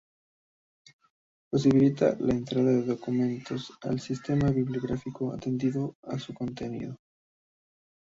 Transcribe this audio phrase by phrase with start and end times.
[1.51, 6.97] Posibilita la entrada de documentos al sistema bibliográfico atendiendo a su contenido.